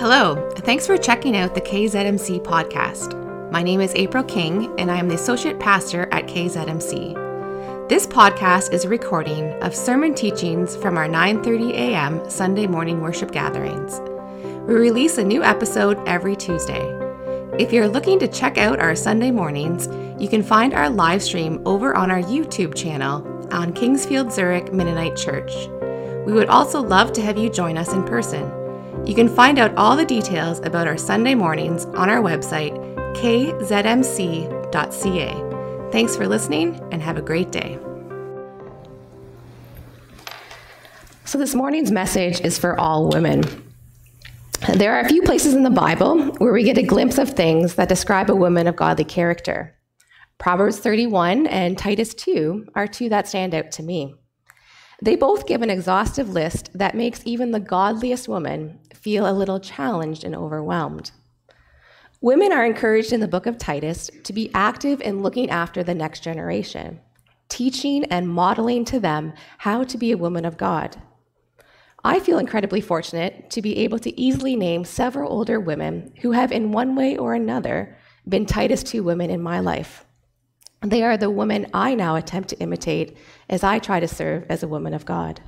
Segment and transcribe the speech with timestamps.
[0.00, 3.12] Hello, thanks for checking out the KZMC podcast.
[3.52, 7.86] My name is April King, and I am the Associate Pastor at KZMC.
[7.86, 12.30] This podcast is a recording of sermon teachings from our 9:30 a.m.
[12.30, 14.00] Sunday morning worship gatherings.
[14.66, 16.80] We release a new episode every Tuesday.
[17.58, 19.86] If you're looking to check out our Sunday mornings,
[20.18, 23.16] you can find our live stream over on our YouTube channel
[23.52, 25.52] on Kingsfield Zurich Mennonite Church.
[26.24, 28.50] We would also love to have you join us in person.
[29.06, 32.76] You can find out all the details about our Sunday mornings on our website,
[33.16, 33.90] kzmc.ca.
[35.90, 37.78] Thanks for listening and have a great day.
[41.24, 43.42] So, this morning's message is for all women.
[44.74, 47.76] There are a few places in the Bible where we get a glimpse of things
[47.76, 49.74] that describe a woman of godly character.
[50.38, 54.14] Proverbs 31 and Titus 2 are two that stand out to me.
[55.02, 59.60] They both give an exhaustive list that makes even the godliest woman feel a little
[59.60, 61.10] challenged and overwhelmed.
[62.20, 65.94] Women are encouraged in the book of Titus to be active in looking after the
[65.94, 67.00] next generation,
[67.48, 71.00] teaching and modeling to them how to be a woman of God.
[72.04, 76.52] I feel incredibly fortunate to be able to easily name several older women who have,
[76.52, 77.96] in one way or another,
[78.28, 80.04] been Titus 2 women in my life.
[80.82, 83.16] They are the women I now attempt to imitate
[83.50, 85.40] as I try to serve as a woman of God.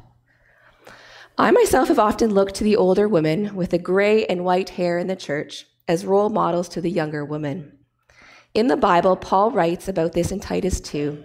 [1.39, 4.99] I myself have often looked to the older women with the gray and white hair
[4.99, 7.79] in the church as role models to the younger women.
[8.53, 11.25] In the Bible, Paul writes about this in Titus 2,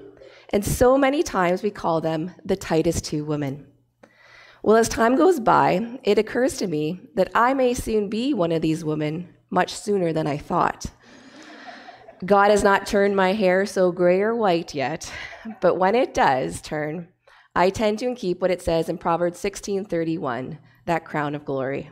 [0.54, 3.68] and so many times we call them the Titus 2 women.
[4.64, 8.54] Well, as time goes by, it occurs to me that I may soon be one
[8.54, 10.86] of these women much sooner than I thought.
[12.26, 15.12] God has not turned my hair so gray or white yet,
[15.60, 17.10] but when it does turn,
[17.58, 21.90] I tend to keep what it says in Proverbs 16:31, that crown of glory.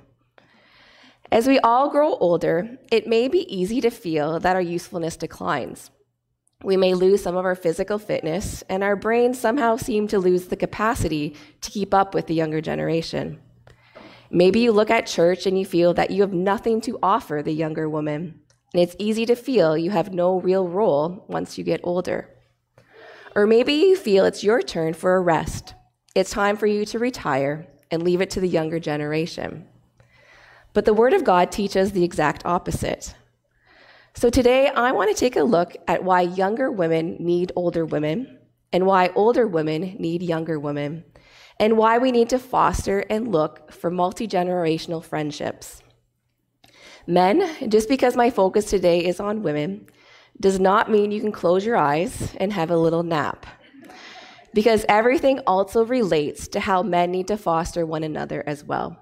[1.31, 5.89] As we all grow older, it may be easy to feel that our usefulness declines.
[6.63, 10.49] We may lose some of our physical fitness, and our brains somehow seem to lose
[10.49, 13.39] the capacity to keep up with the younger generation.
[14.29, 17.53] Maybe you look at church and you feel that you have nothing to offer the
[17.53, 18.39] younger woman
[18.75, 22.34] and it's easy to feel you have no real role once you get older.
[23.35, 25.73] Or maybe you feel it's your turn for a rest.
[26.15, 29.67] It's time for you to retire and leave it to the younger generation.
[30.73, 33.13] But the Word of God teaches the exact opposite.
[34.13, 38.39] So today, I want to take a look at why younger women need older women,
[38.71, 41.03] and why older women need younger women,
[41.59, 45.81] and why we need to foster and look for multi generational friendships.
[47.07, 49.87] Men, just because my focus today is on women,
[50.39, 53.45] does not mean you can close your eyes and have a little nap.
[54.53, 58.97] Because everything also relates to how men need to foster one another as well.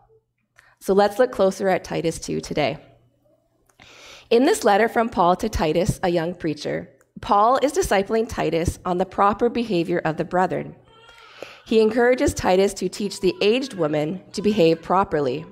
[0.79, 2.77] So let's look closer at Titus 2 today.
[4.29, 6.89] In this letter from Paul to Titus, a young preacher,
[7.21, 10.75] Paul is discipling Titus on the proper behavior of the brethren.
[11.65, 15.45] He encourages Titus to teach the aged woman to behave properly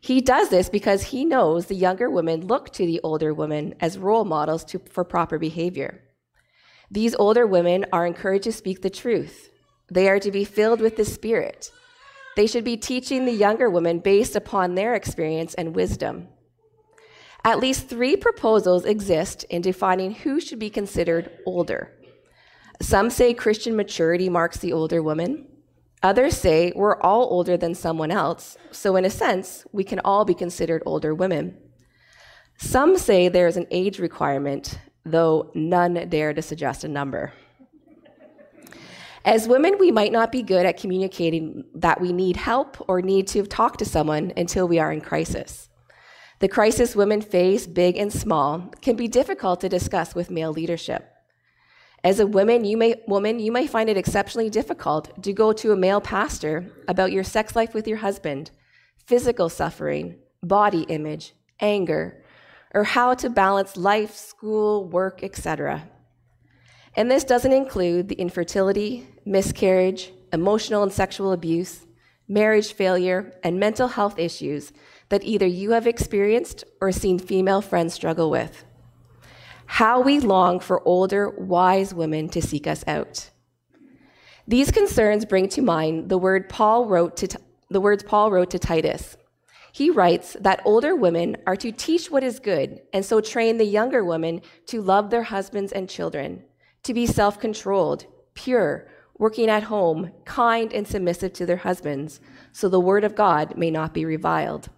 [0.00, 3.98] he does this because he knows the younger women look to the older women as
[3.98, 6.02] role models to, for proper behavior.
[6.90, 9.50] These older women are encouraged to speak the truth.
[9.90, 11.70] They are to be filled with the Spirit.
[12.36, 16.28] They should be teaching the younger women based upon their experience and wisdom.
[17.44, 21.92] At least three proposals exist in defining who should be considered older.
[22.82, 25.46] Some say Christian maturity marks the older woman.
[26.06, 30.24] Others say we're all older than someone else, so in a sense, we can all
[30.24, 31.58] be considered older women.
[32.58, 37.32] Some say there's an age requirement, though none dare to suggest a number.
[39.24, 43.26] As women, we might not be good at communicating that we need help or need
[43.26, 45.68] to talk to someone until we are in crisis.
[46.38, 51.15] The crisis women face, big and small, can be difficult to discuss with male leadership.
[52.06, 55.72] As a woman you, may, woman, you may find it exceptionally difficult to go to
[55.72, 58.52] a male pastor about your sex life with your husband,
[59.06, 62.22] physical suffering, body image, anger,
[62.72, 65.88] or how to balance life, school, work, etc.
[66.94, 71.86] And this doesn't include the infertility, miscarriage, emotional and sexual abuse,
[72.28, 74.72] marriage failure, and mental health issues
[75.08, 78.64] that either you have experienced or seen female friends struggle with
[79.66, 83.30] how we long for older, wise women to seek us out.
[84.48, 87.28] These concerns bring to mind the word Paul wrote to
[87.68, 89.16] the words Paul wrote to Titus.
[89.72, 93.64] He writes that older women are to teach what is good and so train the
[93.64, 96.44] younger women to love their husbands and children,
[96.84, 98.88] to be self-controlled, pure,
[99.18, 102.20] working at home, kind and submissive to their husbands,
[102.52, 104.68] so the word of God may not be reviled.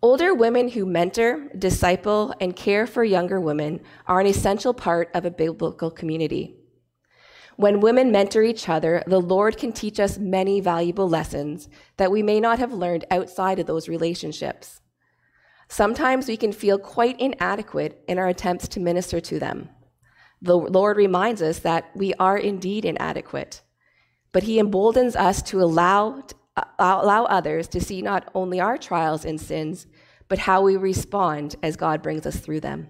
[0.00, 5.24] Older women who mentor, disciple, and care for younger women are an essential part of
[5.24, 6.54] a biblical community.
[7.56, 12.22] When women mentor each other, the Lord can teach us many valuable lessons that we
[12.22, 14.80] may not have learned outside of those relationships.
[15.68, 19.68] Sometimes we can feel quite inadequate in our attempts to minister to them.
[20.40, 23.62] The Lord reminds us that we are indeed inadequate,
[24.30, 26.22] but He emboldens us to allow,
[26.78, 29.86] allow others to see not only our trials and sins,
[30.28, 32.88] but how we respond as God brings us through them.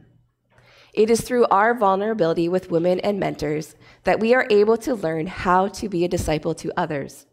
[0.94, 5.26] It is through our vulnerability with women and mentors that we are able to learn
[5.26, 7.26] how to be a disciple to others.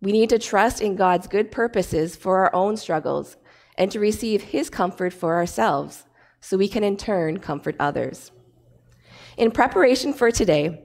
[0.00, 3.36] We need to trust in God's good purposes for our own struggles
[3.78, 6.04] and to receive His comfort for ourselves
[6.40, 8.32] so we can in turn comfort others.
[9.36, 10.82] In preparation for today,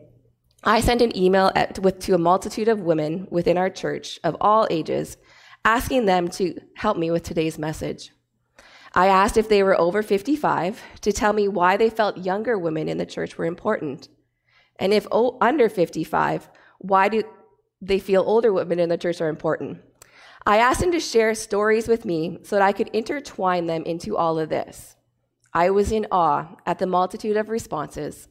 [0.64, 4.36] I sent an email at, with, to a multitude of women within our church of
[4.42, 5.18] all ages,
[5.64, 8.12] asking them to help me with today's message.
[8.94, 12.90] I asked if they were over 55 to tell me why they felt younger women
[12.90, 14.10] in the church were important.
[14.80, 16.50] And if oh, under 55,
[16.80, 17.24] why do
[17.82, 19.82] they feel older women in the church are important?
[20.46, 24.16] I asked them to share stories with me so that I could intertwine them into
[24.16, 24.96] all of this.
[25.54, 28.28] I was in awe at the multitude of responses,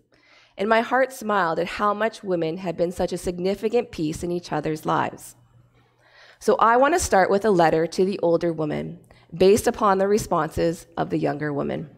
[0.58, 4.32] and my heart smiled at how much women had been such a significant piece in
[4.32, 5.36] each other's lives.
[6.38, 9.00] So I want to start with a letter to the older woman
[9.34, 11.90] based upon the responses of the younger women.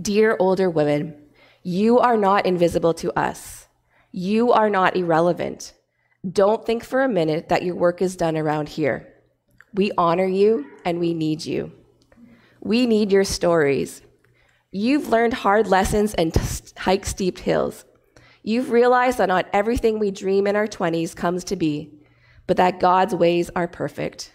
[0.00, 1.16] Dear older women,
[1.62, 3.68] you are not invisible to us.
[4.12, 5.74] You are not irrelevant.
[6.30, 9.14] Don't think for a minute that your work is done around here.
[9.74, 11.72] We honor you and we need you.
[12.60, 14.02] We need your stories.
[14.72, 16.32] You've learned hard lessons and
[16.76, 17.84] hiked steep hills.
[18.42, 22.00] You've realized that not everything we dream in our 20s comes to be,
[22.46, 24.32] but that God's ways are perfect.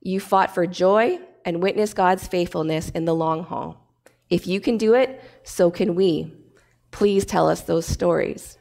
[0.00, 3.86] You fought for joy and witnessed God's faithfulness in the long haul.
[4.28, 6.34] If you can do it, so can we.
[6.90, 8.58] Please tell us those stories.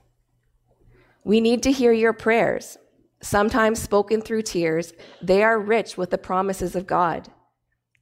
[1.24, 2.78] We need to hear your prayers.
[3.22, 7.30] Sometimes spoken through tears, they are rich with the promises of God.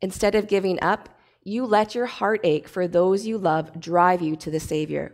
[0.01, 1.07] Instead of giving up,
[1.43, 5.13] you let your heart ache for those you love drive you to the Savior.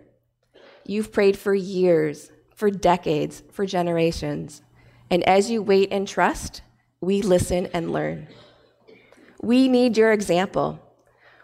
[0.86, 4.62] You've prayed for years, for decades, for generations.
[5.10, 6.62] And as you wait and trust,
[7.02, 8.28] we listen and learn.
[9.42, 10.80] We need your example.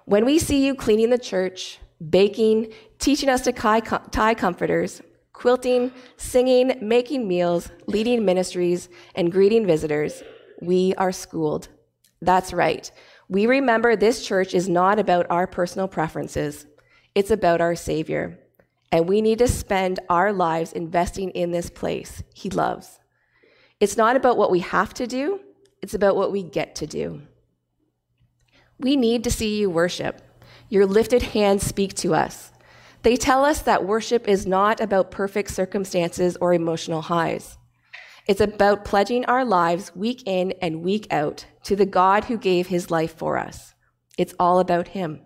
[0.05, 1.79] When we see you cleaning the church,
[2.09, 5.01] baking, teaching us to tie comforters,
[5.33, 10.21] quilting, singing, making meals, leading ministries, and greeting visitors,
[10.61, 11.69] we are schooled.
[12.21, 12.91] That's right.
[13.27, 16.65] We remember this church is not about our personal preferences,
[17.13, 18.39] it's about our Savior.
[18.91, 22.99] And we need to spend our lives investing in this place He loves.
[23.79, 25.39] It's not about what we have to do,
[25.81, 27.23] it's about what we get to do.
[28.79, 30.21] We need to see you worship.
[30.69, 32.51] Your lifted hands speak to us.
[33.03, 37.57] They tell us that worship is not about perfect circumstances or emotional highs.
[38.27, 42.67] It's about pledging our lives week in and week out to the God who gave
[42.67, 43.75] his life for us.
[44.17, 45.21] It's all about him.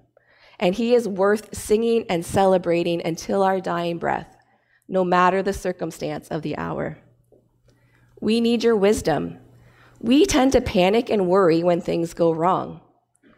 [0.60, 4.36] And he is worth singing and celebrating until our dying breath,
[4.90, 6.98] no matter the circumstance of the hour.
[8.20, 9.38] We need your wisdom.
[10.02, 12.82] We tend to panic and worry when things go wrong.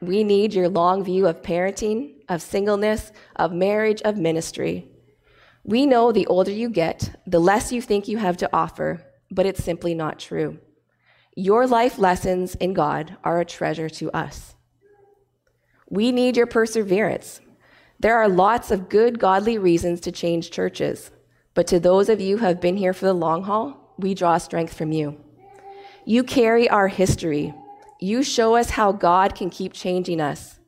[0.02, 4.88] We need your long view of parenting, of singleness, of marriage, of ministry.
[5.64, 9.46] We know the older you get, the less you think you have to offer, but
[9.46, 10.60] it's simply not true.
[11.36, 14.56] Your life lessons in God are a treasure to us.
[15.90, 17.40] We need your perseverance.
[18.00, 21.12] There are lots of good, godly reasons to change churches,
[21.54, 24.38] but to those of you who have been here for the long haul, we draw
[24.38, 25.18] strength from you.
[26.06, 27.54] You carry our history.
[28.00, 30.60] You show us how God can keep changing us.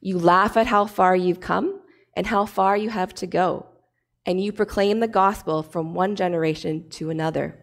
[0.00, 1.80] You laugh at how far you've come
[2.14, 3.66] and how far you have to go.
[4.24, 7.58] And you proclaim the gospel from one generation to another.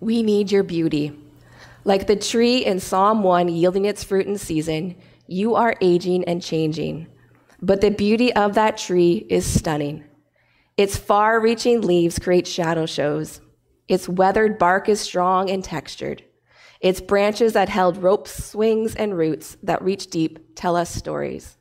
[0.00, 1.18] We need your beauty.
[1.84, 6.42] Like the tree in Psalm 1 yielding its fruit in season, you are aging and
[6.42, 7.08] changing.
[7.60, 10.04] But the beauty of that tree is stunning.
[10.76, 13.40] Its far reaching leaves create shadow shows.
[13.88, 16.22] Its weathered bark is strong and textured.
[16.80, 21.56] Its branches that held ropes, swings, and roots that reach deep tell us stories.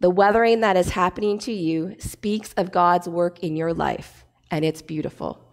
[0.00, 4.62] The weathering that is happening to you speaks of God's work in your life, and
[4.62, 5.45] it's beautiful.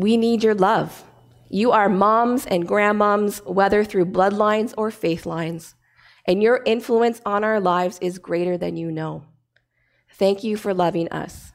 [0.00, 1.04] We need your love.
[1.50, 5.74] You are moms and grandmoms, whether through bloodlines or faith lines,
[6.24, 9.24] and your influence on our lives is greater than you know.
[10.14, 11.52] Thank you for loving us.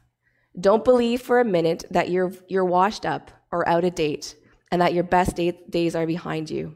[0.59, 4.35] Don't believe for a minute that you're, you're washed up or out of date
[4.71, 6.75] and that your best day, days are behind you.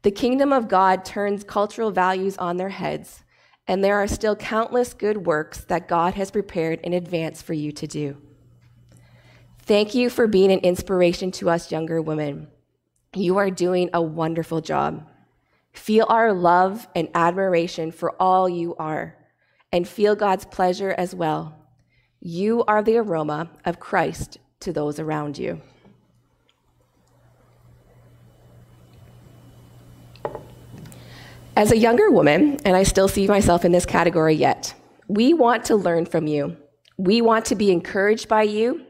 [0.00, 3.22] The kingdom of God turns cultural values on their heads,
[3.66, 7.70] and there are still countless good works that God has prepared in advance for you
[7.70, 8.16] to do.
[9.70, 12.48] Thank you for being an inspiration to us younger women.
[13.14, 15.08] You are doing a wonderful job.
[15.72, 19.14] Feel our love and admiration for all you are,
[19.70, 21.54] and feel God's pleasure as well.
[22.18, 25.60] You are the aroma of Christ to those around you.
[31.54, 34.74] As a younger woman, and I still see myself in this category yet,
[35.06, 36.56] we want to learn from you.
[36.96, 38.84] We want to be encouraged by you,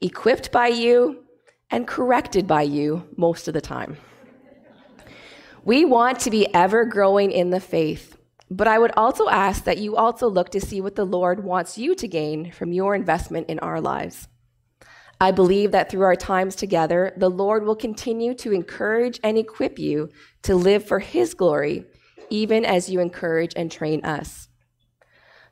[0.00, 1.24] equipped by you,
[1.70, 3.96] and corrected by you most of the time.
[5.64, 8.16] We want to be ever growing in the faith,
[8.50, 11.76] but I would also ask that you also look to see what the Lord wants
[11.76, 14.28] you to gain from your investment in our lives.
[15.20, 19.78] I believe that through our times together, the Lord will continue to encourage and equip
[19.78, 20.10] you
[20.42, 21.84] to live for His glory,
[22.30, 24.48] even as you encourage and train us.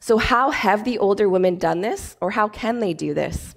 [0.00, 3.54] So, how have the older women done this, or how can they do this?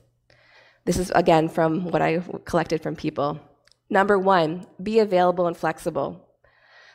[0.88, 3.42] This is again from what I collected from people.
[3.90, 6.26] Number one, be available and flexible.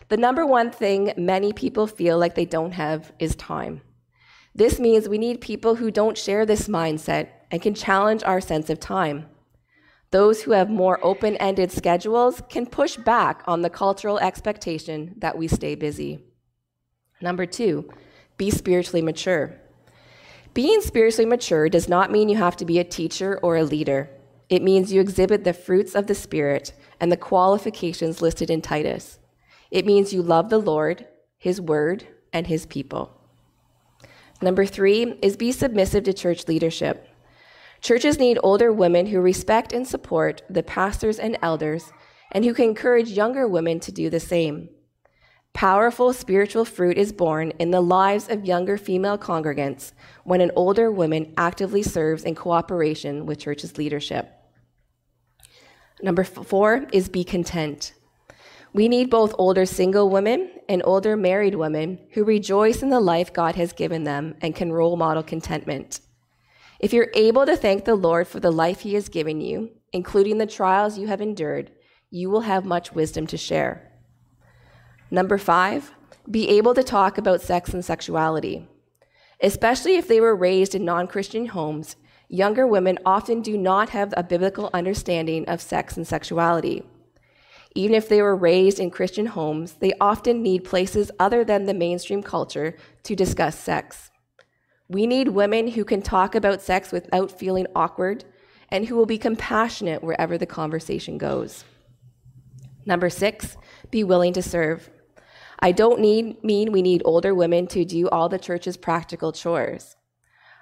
[0.08, 3.82] The number one thing many people feel like they don't have is time.
[4.54, 8.70] This means we need people who don't share this mindset and can challenge our sense
[8.70, 9.26] of time.
[10.10, 15.36] Those who have more open ended schedules can push back on the cultural expectation that
[15.36, 16.24] we stay busy.
[17.20, 17.90] Number two,
[18.38, 19.61] be spiritually mature.
[20.54, 24.10] Being spiritually mature does not mean you have to be a teacher or a leader.
[24.50, 29.18] It means you exhibit the fruits of the Spirit and the qualifications listed in Titus.
[29.70, 31.06] It means you love the Lord,
[31.38, 33.18] His Word, and His people.
[34.42, 37.08] Number three is be submissive to church leadership.
[37.80, 41.90] Churches need older women who respect and support the pastors and elders
[42.30, 44.68] and who can encourage younger women to do the same.
[45.54, 49.92] Powerful spiritual fruit is born in the lives of younger female congregants
[50.24, 54.32] when an older woman actively serves in cooperation with church's leadership.
[56.02, 57.92] Number four is be content.
[58.72, 63.32] We need both older single women and older married women who rejoice in the life
[63.32, 66.00] God has given them and can role model contentment.
[66.80, 70.38] If you're able to thank the Lord for the life He has given you, including
[70.38, 71.70] the trials you have endured,
[72.10, 73.91] you will have much wisdom to share.
[75.12, 75.92] Number five,
[76.30, 78.66] be able to talk about sex and sexuality.
[79.42, 81.96] Especially if they were raised in non Christian homes,
[82.28, 86.82] younger women often do not have a biblical understanding of sex and sexuality.
[87.74, 91.74] Even if they were raised in Christian homes, they often need places other than the
[91.74, 94.10] mainstream culture to discuss sex.
[94.88, 98.24] We need women who can talk about sex without feeling awkward
[98.70, 101.66] and who will be compassionate wherever the conversation goes.
[102.86, 103.58] Number six,
[103.90, 104.88] be willing to serve.
[105.64, 109.94] I don't need, mean we need older women to do all the church's practical chores.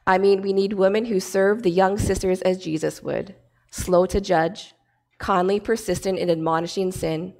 [0.06, 3.34] I mean, we need women who serve the young sisters as Jesus would,
[3.70, 4.74] slow to judge,
[5.18, 7.32] kindly persistent in admonishing sin,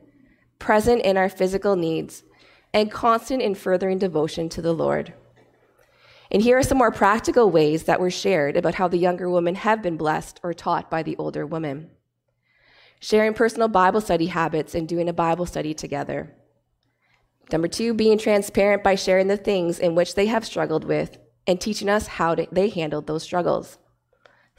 [0.59, 2.25] present in our physical needs,
[2.73, 5.13] and constant in furthering devotion to the Lord.
[6.31, 9.57] And here are some more practical ways that were shared about how the younger women
[9.57, 11.91] have been blessed or taught by the older women.
[13.01, 16.35] Sharing personal Bible study habits and doing a Bible study together.
[17.53, 21.61] Number two, being transparent by sharing the things in which they have struggled with and
[21.61, 23.79] teaching us how to, they handled those struggles.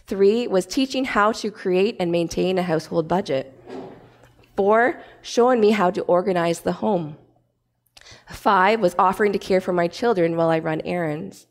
[0.07, 3.57] Three was teaching how to create and maintain a household budget.
[4.57, 7.17] Four, showing me how to organize the home.
[8.29, 11.47] Five was offering to care for my children while I run errands.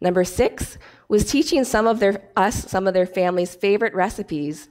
[0.00, 0.78] Number six
[1.08, 4.68] was teaching some of their, us some of their family's favorite recipes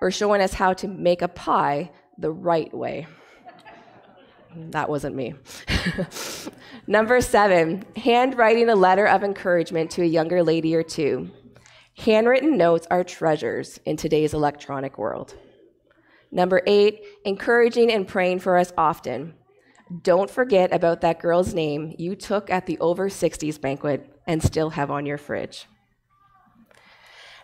[0.00, 3.06] or showing us how to make a pie the right way.
[4.56, 5.34] That wasn't me.
[6.86, 11.30] Number seven, handwriting a letter of encouragement to a younger lady or two.
[11.98, 15.34] Handwritten notes are treasures in today's electronic world.
[16.30, 19.34] Number eight, encouraging and praying for us often.
[20.02, 24.70] Don't forget about that girl's name you took at the over 60s banquet and still
[24.70, 25.66] have on your fridge.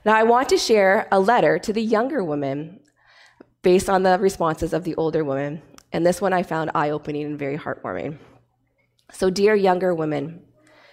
[0.04, 2.80] Now, I want to share a letter to the younger woman
[3.62, 5.62] based on the responses of the older women.
[5.92, 8.18] And this one I found eye opening and very heartwarming.
[9.12, 10.42] So, dear younger women,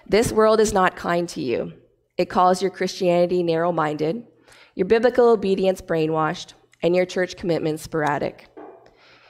[0.06, 1.74] this world is not kind to you.
[2.18, 4.27] It calls your Christianity narrow minded,
[4.75, 6.53] your biblical obedience brainwashed,
[6.84, 8.48] and your church commitment sporadic.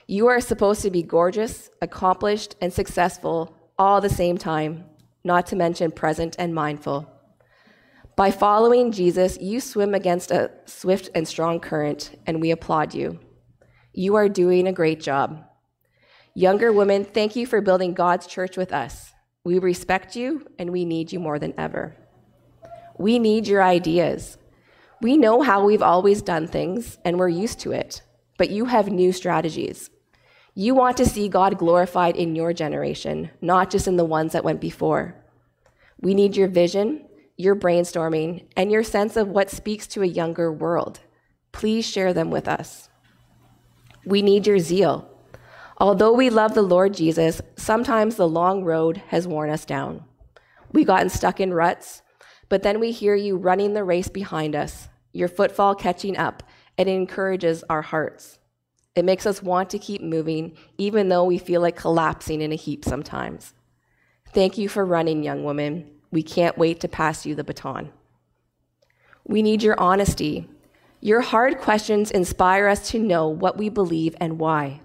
[0.08, 4.86] You are supposed to be gorgeous, accomplished, and successful all the same time,
[5.24, 7.08] not to mention present and mindful.
[8.16, 13.20] By following Jesus, you swim against a swift and strong current, and we applaud you.
[13.94, 15.46] You are doing a great job.
[16.40, 19.12] Younger women, thank you for building God's church with us.
[19.44, 21.98] We respect you and we need you more than ever.
[22.98, 24.38] We need your ideas.
[25.02, 28.04] We know how we've always done things and we're used to it,
[28.38, 29.90] but you have new strategies.
[30.56, 34.46] You want to see God glorified in your generation, not just in the ones that
[34.46, 35.16] went before.
[36.00, 37.06] We need your vision,
[37.36, 41.02] your brainstorming, and your sense of what speaks to a younger world.
[41.52, 42.88] Please share them with us.
[44.06, 45.09] We need your zeal.
[45.82, 50.04] Although we love the Lord Jesus, sometimes the long road has worn us down.
[50.74, 52.02] We've gotten stuck in ruts,
[52.50, 56.44] but then we hear you running the race behind us, your footfall catching up,
[56.78, 58.40] and it encourages our hearts.
[58.94, 62.56] It makes us want to keep moving, even though we feel like collapsing in a
[62.56, 63.54] heap sometimes.
[64.34, 65.90] Thank you for running, young woman.
[66.12, 67.92] We can't wait to pass you the baton.
[69.24, 70.50] We need your honesty.
[71.00, 74.82] Your hard questions inspire us to know what we believe and why.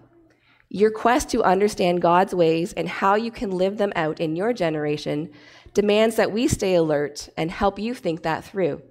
[0.68, 4.52] Your quest to understand God's ways and how you can live them out in your
[4.52, 5.30] generation
[5.73, 8.83] demands that we stay alert and help you think that through.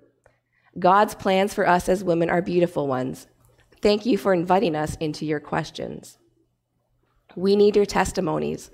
[0.77, 3.27] God's plans for us as women are beautiful ones.
[3.81, 6.17] Thank you for inviting us into your questions.
[7.35, 8.71] We need your testimonies.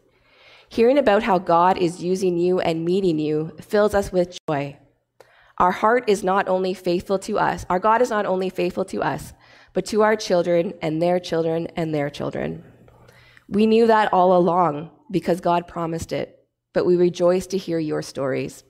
[0.69, 4.77] Hearing about how God is using you and meeting you fills us with joy.
[5.57, 9.01] Our heart is not only faithful to us, our God is not only faithful to
[9.01, 9.33] us,
[9.73, 12.63] but to our children and their children and their children.
[13.49, 16.37] We knew that all along because God promised it,
[16.71, 18.63] but we rejoice to hear your stories.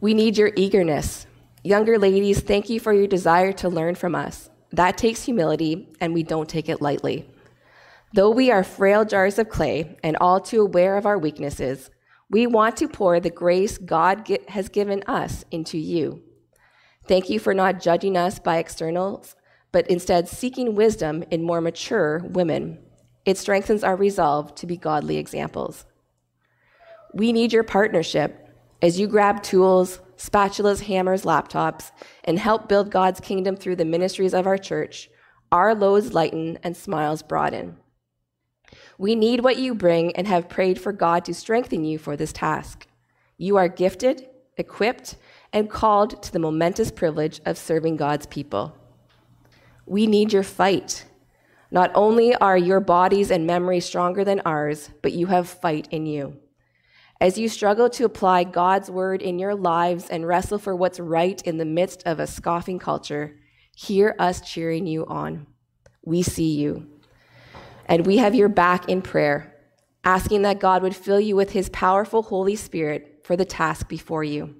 [0.00, 1.26] We need your eagerness.
[1.62, 4.50] Younger ladies, thank you for your desire to learn from us.
[4.72, 7.30] That takes humility, and we don't take it lightly.
[8.14, 11.90] Though we are frail jars of clay and all too aware of our weaknesses,
[12.28, 16.22] we want to pour the grace God has given us into you.
[17.06, 19.36] Thank you for not judging us by externals,
[19.70, 22.78] but instead seeking wisdom in more mature women.
[23.28, 25.84] It strengthens our resolve to be godly examples.
[27.12, 28.48] We need your partnership
[28.80, 31.90] as you grab tools, spatulas, hammers, laptops,
[32.24, 35.10] and help build God's kingdom through the ministries of our church.
[35.52, 37.76] Our loads lighten and smiles broaden.
[38.96, 42.32] We need what you bring and have prayed for God to strengthen you for this
[42.32, 42.86] task.
[43.36, 45.16] You are gifted, equipped,
[45.52, 48.74] and called to the momentous privilege of serving God's people.
[49.84, 51.04] We need your fight.
[51.70, 56.06] Not only are your bodies and memories stronger than ours, but you have fight in
[56.06, 56.38] you.
[57.20, 61.42] As you struggle to apply God's word in your lives and wrestle for what's right
[61.42, 63.36] in the midst of a scoffing culture,
[63.76, 65.46] hear us cheering you on.
[66.04, 66.88] We see you.
[67.86, 69.54] And we have your back in prayer,
[70.04, 74.24] asking that God would fill you with his powerful Holy Spirit for the task before
[74.24, 74.54] you.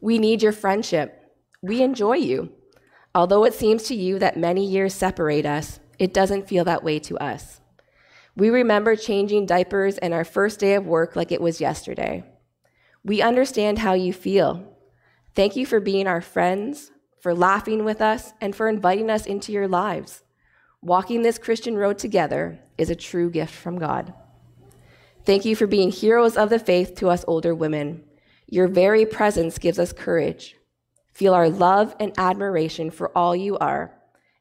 [0.00, 1.20] We need your friendship.
[1.62, 2.52] We enjoy you.
[3.14, 6.98] Although it seems to you that many years separate us, it doesn't feel that way
[7.00, 7.60] to us.
[8.36, 12.24] We remember changing diapers and our first day of work like it was yesterday.
[13.04, 14.76] We understand how you feel.
[15.36, 19.52] Thank you for being our friends, for laughing with us, and for inviting us into
[19.52, 20.24] your lives.
[20.82, 24.12] Walking this Christian road together is a true gift from God.
[25.24, 28.04] Thank you for being heroes of the faith to us older women.
[28.46, 30.56] Your very presence gives us courage.
[31.14, 33.92] Feel our love and admiration for all you are,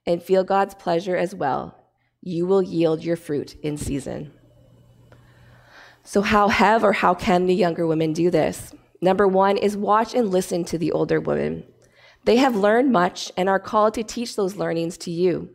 [0.07, 1.77] and feel God's pleasure as well.
[2.19, 4.33] You will yield your fruit in season.
[6.03, 8.73] So, how have or how can the younger women do this?
[9.01, 11.63] Number one is watch and listen to the older women.
[12.25, 15.49] They have learned much and are called to teach those learnings to you.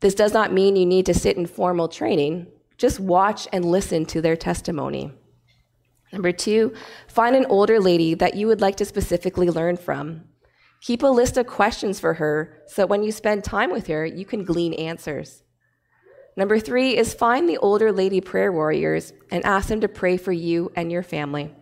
[0.00, 2.46] This does not mean you need to sit in formal training,
[2.78, 5.12] just watch and listen to their testimony.
[6.12, 6.72] Number two,
[7.08, 10.24] find an older lady that you would like to specifically learn from.
[10.80, 14.24] Keep a list of questions for her so when you spend time with her, you
[14.24, 15.42] can glean answers.
[16.36, 20.32] Number three is find the older lady prayer warriors and ask them to pray for
[20.32, 21.54] you and your family.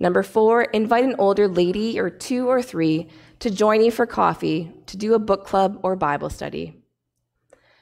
[0.00, 3.08] Number four, invite an older lady or two or three
[3.40, 6.82] to join you for coffee, to do a book club or Bible study.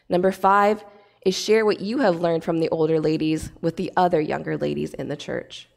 [0.09, 0.85] Number five
[1.25, 4.95] is share what you have learned from the older ladies with the other younger ladies
[4.95, 5.69] in the church.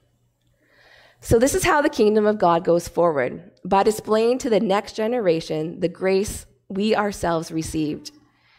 [1.21, 4.95] So, this is how the kingdom of God goes forward by displaying to the next
[4.95, 8.11] generation the grace we ourselves received.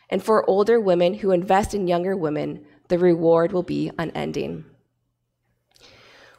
[0.09, 4.65] And for older women who invest in younger women, the reward will be unending.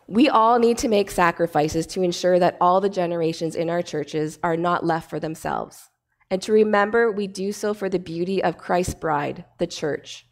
[0.07, 4.39] We all need to make sacrifices to ensure that all the generations in our churches
[4.43, 5.89] are not left for themselves
[6.31, 10.25] and to remember we do so for the beauty of Christ's bride, the church,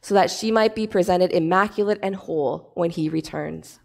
[0.00, 3.80] so that she might be presented immaculate and whole when he returns.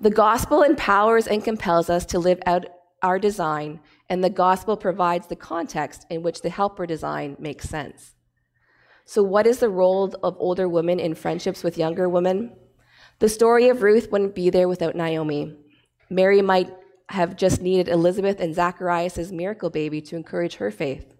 [0.00, 2.64] The gospel empowers and compels us to live out
[3.04, 8.14] our design, and the gospel provides the context in which the helper design makes sense.
[9.04, 12.56] So, what is the role of older women in friendships with younger women?
[13.18, 15.56] The story of Ruth wouldn't be there without Naomi.
[16.08, 16.74] Mary might
[17.10, 21.14] have just needed Elizabeth and Zacharias' miracle baby to encourage her faith.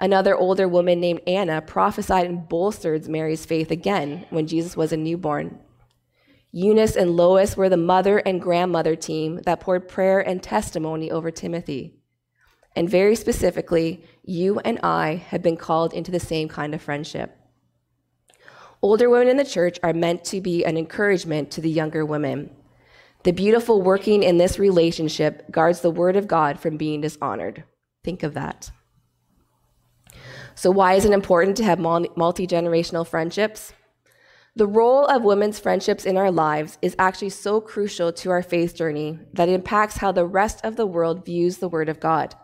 [0.00, 4.96] Another older woman named Anna prophesied and bolstered Mary's faith again when Jesus was a
[4.96, 5.60] newborn.
[6.56, 11.32] Eunice and Lois were the mother and grandmother team that poured prayer and testimony over
[11.32, 11.96] Timothy.
[12.76, 17.36] And very specifically, you and I have been called into the same kind of friendship.
[18.82, 22.50] Older women in the church are meant to be an encouragement to the younger women.
[23.24, 27.64] The beautiful working in this relationship guards the word of God from being dishonored.
[28.04, 28.70] Think of that.
[30.54, 33.72] So, why is it important to have multi generational friendships?
[34.56, 38.76] The role of women's friendships in our lives is actually so crucial to our faith
[38.76, 42.36] journey that it impacts how the rest of the world views the Word of God.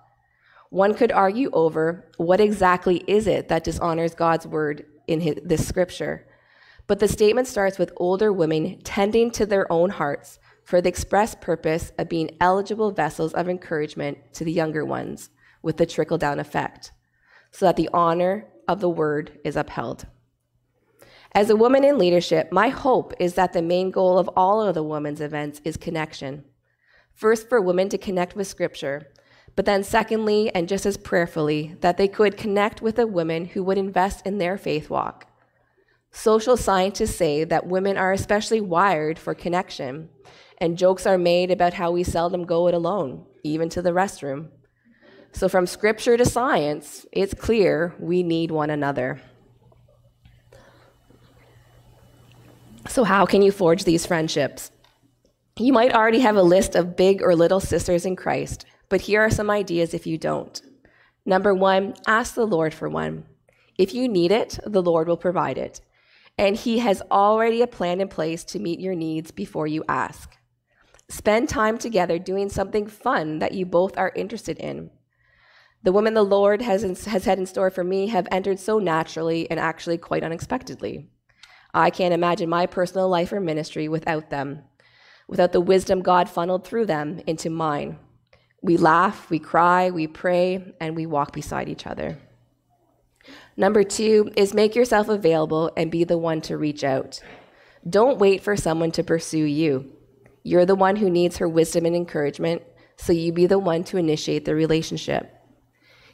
[0.70, 5.64] One could argue over what exactly is it that dishonors God's Word in his, this
[5.64, 6.26] scripture.
[6.88, 11.36] But the statement starts with older women tending to their own hearts for the express
[11.36, 15.30] purpose of being eligible vessels of encouragement to the younger ones
[15.62, 16.90] with the trickle down effect
[17.52, 20.06] so that the honor of the word is upheld.
[21.32, 24.74] As a woman in leadership, my hope is that the main goal of all of
[24.74, 26.44] the women's events is connection.
[27.14, 29.12] First, for women to connect with Scripture,
[29.54, 33.62] but then, secondly, and just as prayerfully, that they could connect with a woman who
[33.62, 35.26] would invest in their faith walk.
[36.10, 40.08] Social scientists say that women are especially wired for connection,
[40.58, 44.48] and jokes are made about how we seldom go it alone, even to the restroom.
[45.32, 49.20] So, from scripture to science, it's clear we need one another.
[52.88, 54.70] So, how can you forge these friendships?
[55.58, 59.20] You might already have a list of big or little sisters in Christ, but here
[59.20, 60.60] are some ideas if you don't.
[61.26, 63.24] Number one, ask the Lord for one.
[63.76, 65.80] If you need it, the Lord will provide it.
[66.38, 70.36] And He has already a plan in place to meet your needs before you ask.
[71.08, 74.90] Spend time together doing something fun that you both are interested in.
[75.82, 78.78] The women the Lord has, in, has had in store for me have entered so
[78.78, 81.10] naturally and actually quite unexpectedly.
[81.72, 84.64] I can't imagine my personal life or ministry without them,
[85.28, 87.98] without the wisdom God funneled through them into mine.
[88.62, 92.18] We laugh, we cry, we pray, and we walk beside each other.
[93.56, 97.20] Number two is make yourself available and be the one to reach out.
[97.88, 99.92] Don't wait for someone to pursue you.
[100.42, 102.62] You're the one who needs her wisdom and encouragement,
[102.96, 105.34] so you be the one to initiate the relationship.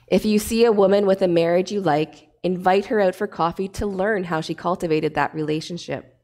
[0.09, 3.66] If you see a woman with a marriage you like, invite her out for coffee
[3.66, 6.16] to learn how she cultivated that relationship.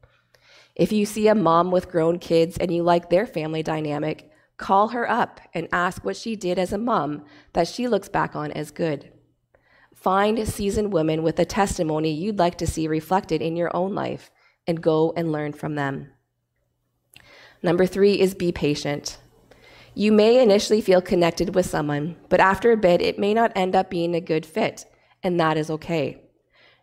[0.73, 4.87] If you see a mom with grown kids and you like their family dynamic, call
[4.87, 8.53] her up and ask what she did as a mom that she looks back on
[8.53, 9.11] as good.
[9.93, 14.31] Find seasoned women with a testimony you'd like to see reflected in your own life
[14.65, 16.09] and go and learn from them.
[17.61, 19.17] Number three is be patient.
[19.93, 23.75] You may initially feel connected with someone, but after a bit, it may not end
[23.75, 24.85] up being a good fit,
[25.23, 26.21] and that is okay.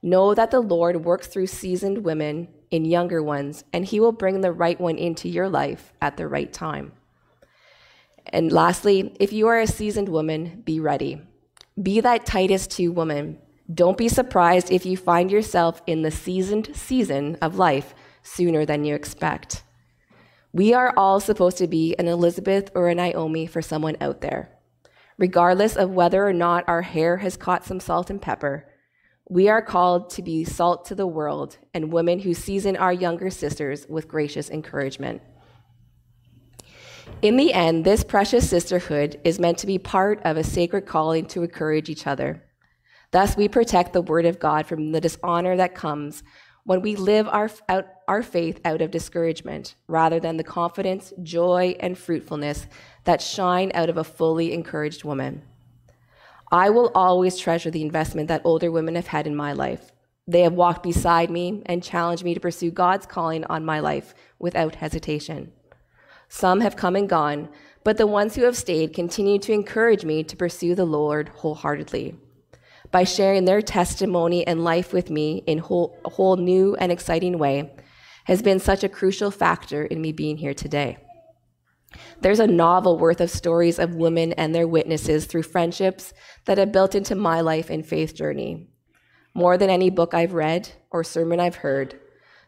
[0.03, 4.40] Know that the Lord works through seasoned women in younger ones, and He will bring
[4.40, 6.92] the right one into your life at the right time.
[8.26, 11.20] And lastly, if you are a seasoned woman, be ready.
[11.81, 13.38] Be that Titus 2 woman.
[13.72, 18.85] Don't be surprised if you find yourself in the seasoned season of life sooner than
[18.85, 19.62] you expect.
[20.53, 24.50] We are all supposed to be an Elizabeth or a Naomi for someone out there.
[25.20, 28.66] Regardless of whether or not our hair has caught some salt and pepper,
[29.28, 33.28] we are called to be salt to the world and women who season our younger
[33.28, 35.20] sisters with gracious encouragement.
[37.20, 41.26] In the end, this precious sisterhood is meant to be part of a sacred calling
[41.26, 42.42] to encourage each other.
[43.11, 46.22] Thus, we protect the word of God from the dishonor that comes
[46.64, 51.76] when we live our, out, our faith out of discouragement rather than the confidence, joy,
[51.80, 52.66] and fruitfulness
[53.11, 55.42] that shine out of a fully encouraged woman.
[56.53, 59.90] I will always treasure the investment that older women have had in my life.
[60.29, 64.14] They have walked beside me and challenged me to pursue God's calling on my life
[64.38, 65.51] without hesitation.
[66.29, 67.49] Some have come and gone,
[67.83, 72.14] but the ones who have stayed continue to encourage me to pursue the Lord wholeheartedly
[72.92, 77.38] by sharing their testimony and life with me in whole, a whole new and exciting
[77.38, 77.73] way
[78.27, 80.99] has been such a crucial factor in me being here today.
[82.20, 86.12] There's a novel worth of stories of women and their witnesses through friendships
[86.44, 88.68] that have built into my life and faith journey.
[89.35, 91.98] More than any book I've read or sermon I've heard,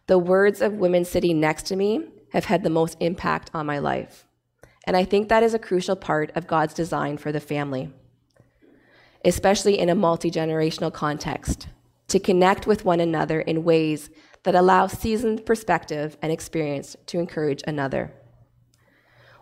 [0.07, 3.79] the words of women sitting next to me have had the most impact on my
[3.79, 4.27] life.
[4.85, 7.93] And I think that is a crucial part of God's design for the family
[9.25, 11.69] especially in a multi generational context.
[12.09, 14.11] to connect with one another in ways
[14.43, 18.13] that allow seasoned perspective and experience to encourage another.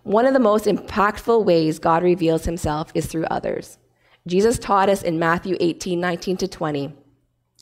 [0.02, 3.78] One of the most impactful ways God reveals himself is through others.
[4.26, 6.94] Jesus taught us in Matthew 18, 19 to 20.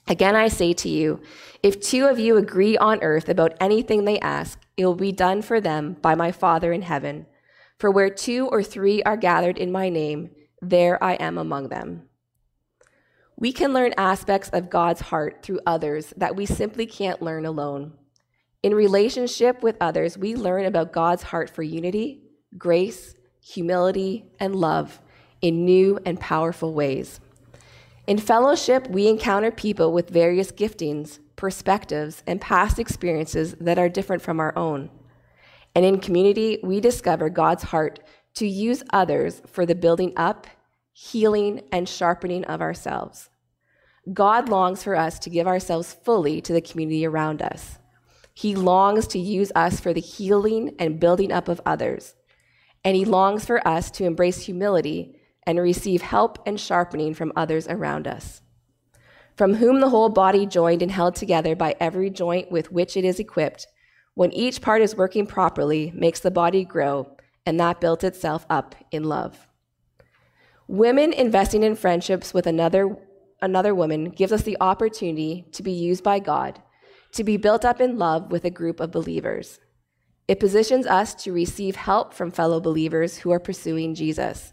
[0.08, 1.20] Again, I say to you,
[1.62, 5.42] if two of you agree on earth about anything they ask, it will be done
[5.42, 7.26] for them by my Father in heaven.
[7.78, 10.30] For where two or three are gathered in my name,
[10.62, 12.08] there I am among them.
[13.36, 17.92] We can learn aspects of God's heart through others that we simply can't learn alone.
[18.62, 22.22] In relationship with others, we learn about God's heart for unity,
[22.56, 25.00] grace, humility, and love
[25.40, 27.20] in new and powerful ways.
[28.06, 34.22] In fellowship, we encounter people with various giftings, perspectives, and past experiences that are different
[34.22, 34.90] from our own.
[35.74, 38.00] And in community, we discover God's heart
[38.34, 40.46] to use others for the building up,
[40.92, 43.28] healing, and sharpening of ourselves.
[44.12, 47.78] God longs for us to give ourselves fully to the community around us.
[48.32, 52.14] He longs to use us for the healing and building up of others
[52.84, 57.66] and he longs for us to embrace humility and receive help and sharpening from others
[57.68, 58.42] around us.
[59.36, 63.04] From whom the whole body, joined and held together by every joint with which it
[63.04, 63.66] is equipped,
[64.14, 68.74] when each part is working properly, makes the body grow, and that builds itself up
[68.90, 69.46] in love.
[70.66, 72.96] Women investing in friendships with another,
[73.40, 76.60] another woman gives us the opportunity to be used by God,
[77.12, 79.60] to be built up in love with a group of believers.
[80.28, 84.52] It positions us to receive help from fellow believers who are pursuing Jesus.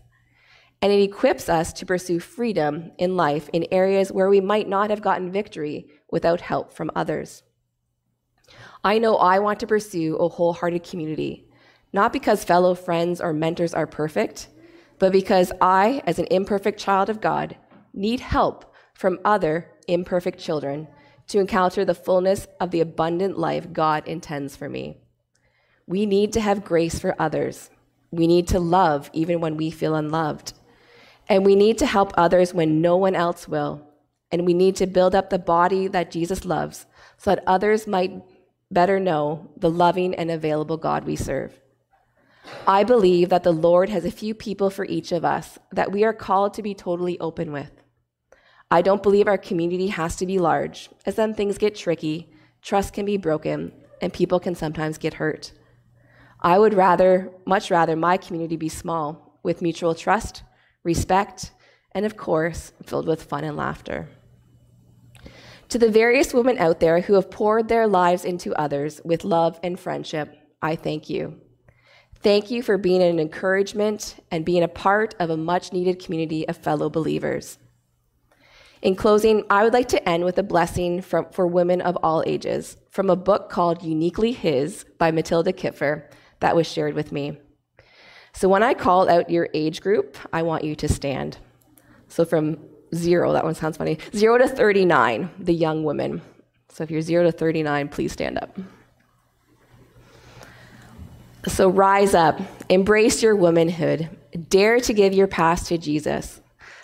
[0.82, 4.90] And it equips us to pursue freedom in life in areas where we might not
[4.90, 7.44] have gotten victory without help from others.
[8.86, 11.50] I know I want to pursue a wholehearted community,
[11.92, 14.48] not because fellow friends or mentors are perfect,
[14.98, 17.58] but because I, as an imperfect child of God,
[17.94, 20.88] need help from other imperfect children
[21.28, 25.02] to encounter the fullness of the abundant life God intends for me.
[25.88, 27.70] We need to have grace for others.
[28.12, 30.54] We need to love even when we feel unloved.
[31.28, 33.82] And we need to help others when no one else will.
[34.32, 36.86] And we need to build up the body that Jesus loves
[37.18, 38.24] so that others might
[38.72, 41.60] better know the loving and available God we serve.
[42.68, 46.04] I believe that the Lord has a few people for each of us that we
[46.04, 47.72] are called to be totally open with.
[48.70, 52.94] I don't believe our community has to be large, as then things get tricky, trust
[52.94, 53.72] can be broken,
[54.02, 55.54] and people can sometimes get hurt.
[56.42, 60.44] I would rather, much rather, my community be small with mutual trust,
[60.84, 61.52] respect,
[61.92, 64.10] and of course, filled with fun and laughter.
[65.70, 69.60] To the various women out there who have poured their lives into others with love
[69.64, 71.42] and friendship, I thank you.
[72.22, 76.48] Thank you for being an encouragement and being a part of a much needed community
[76.48, 77.58] of fellow believers.
[78.82, 82.24] In closing, I would like to end with a blessing from, for women of all
[82.28, 86.10] ages from a book called Uniquely His by Matilda Kipfer
[86.46, 87.40] that was shared with me.
[88.34, 91.40] So when I call out your age group, I want you to stand.
[92.08, 92.60] So from
[92.94, 96.22] zero, that one sounds funny, zero to 39, the young women.
[96.70, 98.60] So if you're zero to 39, please stand up.
[101.48, 104.08] So rise up, embrace your womanhood,
[104.48, 106.42] dare to give your past to Jesus.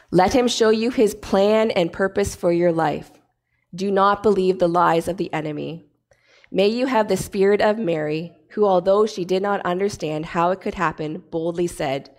[0.10, 3.12] Let him show you his plan and purpose for your life.
[3.76, 5.86] Do not believe the lies of the enemy.
[6.50, 10.62] May you have the spirit of Mary, who, although she did not understand how it
[10.62, 12.10] could happen, boldly said,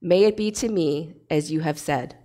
[0.00, 2.16] May it be to me as you have said.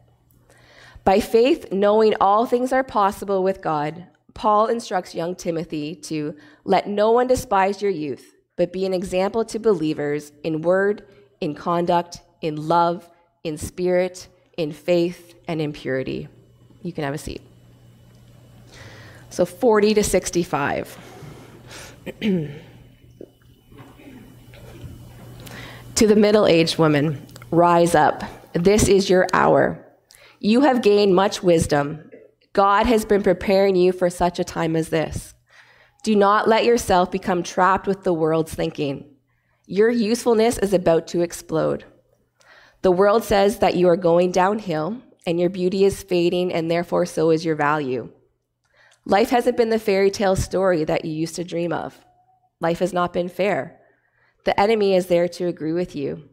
[1.04, 6.88] By faith, knowing all things are possible with God, Paul instructs young Timothy to let
[6.88, 11.06] no one despise your youth, but be an example to believers in word,
[11.42, 13.10] in conduct, in love,
[13.44, 16.28] in spirit, in faith, and in purity.
[16.82, 17.42] You can have a seat.
[19.30, 20.98] So 40 to 65.
[26.00, 28.24] To the middle aged woman, rise up.
[28.54, 29.86] This is your hour.
[30.40, 32.10] You have gained much wisdom.
[32.54, 35.34] God has been preparing you for such a time as this.
[36.06, 39.14] Do not let yourself become trapped with the world's thinking.
[39.66, 41.84] Your usefulness is about to explode.
[42.82, 47.08] The world says that you are going downhill and your beauty is fading, and therefore
[47.08, 48.10] so is your value.
[49.04, 52.00] Life hasn't been the fairy tale story that you used to dream of.
[52.62, 53.79] Life has not been fair.
[54.50, 56.28] The enemy is there to agree with you.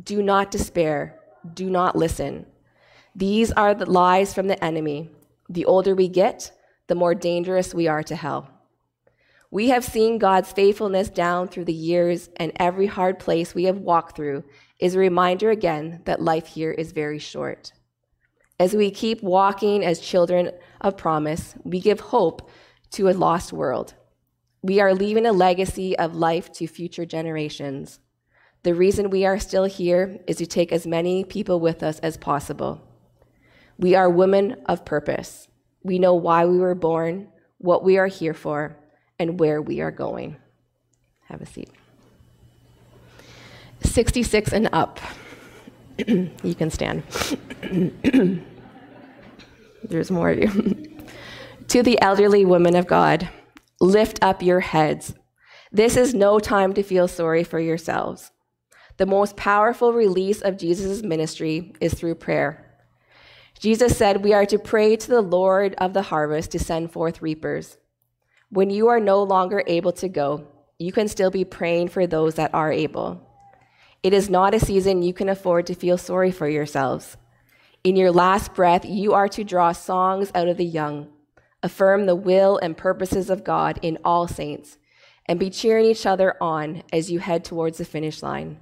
[0.00, 1.18] Do not despair.
[1.52, 2.46] Do not listen.
[3.16, 5.10] These are the lies from the enemy.
[5.48, 6.52] The older we get,
[6.86, 8.48] the more dangerous we are to hell.
[9.50, 13.78] We have seen God's faithfulness down through the years, and every hard place we have
[13.78, 14.44] walked through
[14.78, 17.72] is a reminder again that life here is very short.
[18.60, 22.48] As we keep walking as children of promise, we give hope
[22.92, 23.94] to a lost world.
[24.66, 28.00] We are leaving a legacy of life to future generations.
[28.64, 32.16] The reason we are still here is to take as many people with us as
[32.16, 32.82] possible.
[33.78, 35.46] We are women of purpose.
[35.84, 38.76] We know why we were born, what we are here for,
[39.20, 40.34] and where we are going.
[41.28, 41.70] Have a seat.
[43.84, 44.98] 66 and up.
[46.08, 47.04] you can stand.
[49.84, 50.92] There's more of you.
[51.68, 53.28] to the elderly women of God,
[53.80, 55.14] lift up your heads.
[55.72, 58.32] This is no time to feel sorry for yourselves.
[58.96, 62.62] The most powerful release of Jesus' ministry is through prayer.
[63.58, 67.22] Jesus said, We are to pray to the Lord of the harvest to send forth
[67.22, 67.78] reapers.
[68.48, 70.46] When you are no longer able to go,
[70.78, 73.22] you can still be praying for those that are able.
[74.02, 77.16] It is not a season you can afford to feel sorry for yourselves.
[77.82, 81.08] In your last breath, you are to draw songs out of the young,
[81.66, 84.78] affirm the will and purposes of God in all saints,
[85.26, 88.58] and be cheering each other on as you head towards the finish line.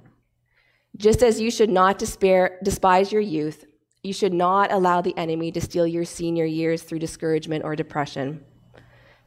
[0.97, 3.65] Just as you should not despair, despise your youth,
[4.03, 8.43] you should not allow the enemy to steal your senior years through discouragement or depression.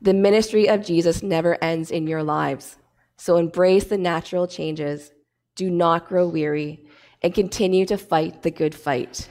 [0.03, 2.77] The ministry of Jesus never ends in your lives,
[3.17, 5.11] so embrace the natural changes
[5.57, 6.87] do not grow weary,
[7.21, 9.29] and continue to fight the good fight.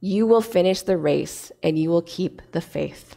[0.00, 3.16] You will finish the race and you will keep the faith.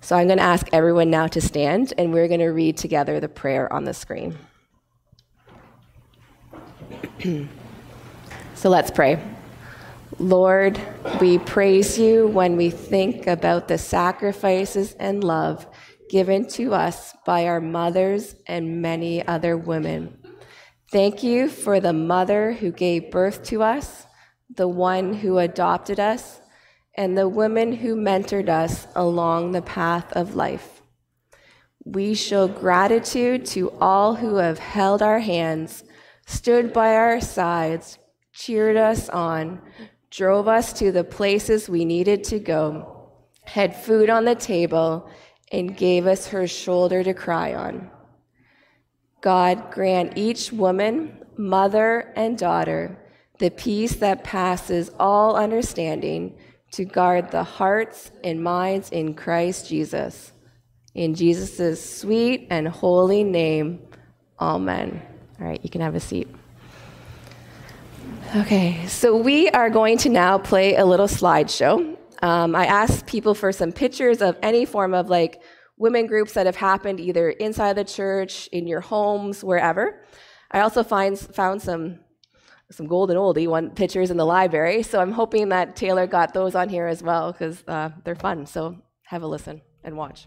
[0.00, 3.18] So I'm going to ask everyone now to stand, and we're going to read together
[3.18, 4.38] the prayer on the screen.
[8.54, 9.20] so let's pray.
[10.18, 10.80] Lord,
[11.20, 15.66] we praise you when we think about the sacrifices and love
[16.08, 20.16] given to us by our mothers and many other women.
[20.92, 24.06] Thank you for the mother who gave birth to us,
[24.54, 26.40] the one who adopted us,
[26.96, 30.82] and the women who mentored us along the path of life.
[31.84, 35.84] We show gratitude to all who have held our hands,
[36.26, 37.98] stood by our sides,
[38.32, 39.60] cheered us on,
[40.10, 43.10] drove us to the places we needed to go,
[43.44, 45.08] had food on the table,
[45.52, 47.90] and gave us her shoulder to cry on.
[49.20, 52.98] God grant each woman, mother, and daughter
[53.38, 56.36] the peace that passes all understanding
[56.72, 60.32] to guard the hearts and minds in Christ Jesus.
[60.94, 63.80] In Jesus' sweet and holy name,
[64.40, 65.02] amen.
[65.40, 66.28] All right, you can have a seat.
[68.34, 71.96] Okay, so we are going to now play a little slideshow.
[72.22, 75.42] Um, I asked people for some pictures of any form of like
[75.76, 80.02] women groups that have happened either inside the church, in your homes, wherever.
[80.50, 82.00] I also find, found some
[82.70, 86.54] some golden oldie one pictures in the library, so I'm hoping that Taylor got those
[86.54, 88.46] on here as well because uh, they're fun.
[88.46, 90.26] So have a listen and watch.